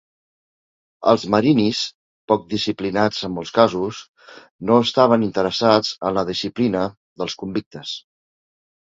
Els 1.09 1.23
marinis, 1.33 1.81
poc 2.31 2.47
disciplinats 2.53 3.19
en 3.27 3.31
molts 3.35 3.51
casos, 3.57 3.99
no 4.69 4.77
estaven 4.85 5.25
interessats 5.27 5.91
en 6.11 6.17
la 6.21 6.23
disciplina 6.31 6.87
dels 7.23 7.37
convictes. 7.43 7.93